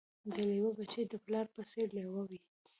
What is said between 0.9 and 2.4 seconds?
د پلار په څېر لېوه وي